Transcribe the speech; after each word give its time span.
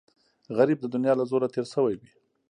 غریب 0.57 0.77
د 0.81 0.85
دنیا 0.93 1.13
له 1.19 1.23
زوره 1.31 1.47
تېر 1.53 1.65
شوی 1.73 1.95
وي 1.99 2.09